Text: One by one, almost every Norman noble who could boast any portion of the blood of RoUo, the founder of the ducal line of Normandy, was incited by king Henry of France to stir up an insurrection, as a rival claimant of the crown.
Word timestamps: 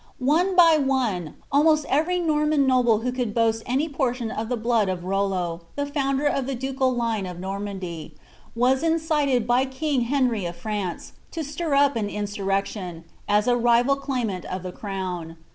One 0.17 0.55
by 0.55 0.79
one, 0.79 1.35
almost 1.51 1.85
every 1.87 2.17
Norman 2.19 2.65
noble 2.65 3.01
who 3.01 3.11
could 3.11 3.35
boast 3.35 3.61
any 3.67 3.87
portion 3.87 4.31
of 4.31 4.49
the 4.49 4.57
blood 4.57 4.89
of 4.89 5.01
RoUo, 5.05 5.61
the 5.75 5.85
founder 5.85 6.25
of 6.25 6.47
the 6.47 6.55
ducal 6.55 6.91
line 6.95 7.27
of 7.27 7.39
Normandy, 7.39 8.15
was 8.55 8.81
incited 8.81 9.45
by 9.45 9.65
king 9.65 10.01
Henry 10.05 10.45
of 10.47 10.55
France 10.55 11.13
to 11.29 11.43
stir 11.43 11.75
up 11.75 11.95
an 11.95 12.09
insurrection, 12.09 13.03
as 13.29 13.45
a 13.47 13.55
rival 13.55 13.95
claimant 13.95 14.43
of 14.45 14.63
the 14.63 14.71
crown. 14.71 15.37